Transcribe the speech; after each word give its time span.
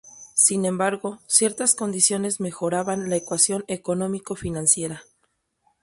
Sin 0.33 0.65
embargo, 0.65 1.19
ciertas 1.27 1.75
condiciones 1.75 2.39
mejoraban 2.39 3.07
la 3.11 3.17
ecuación 3.17 3.63
económico-financiera. 3.67 5.03